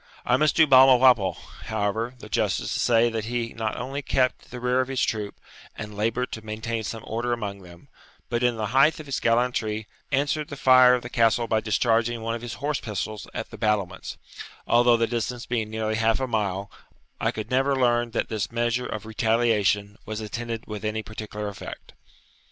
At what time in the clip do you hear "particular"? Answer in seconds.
21.03-21.47